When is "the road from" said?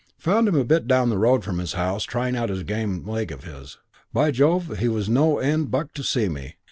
1.11-1.59